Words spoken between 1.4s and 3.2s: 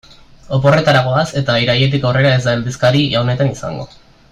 eta irailetik aurrera ez da aldizkari